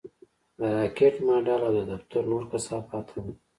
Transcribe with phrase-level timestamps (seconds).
[0.57, 3.33] د راکټ ماډل او د دفتر نور کثافات هم وو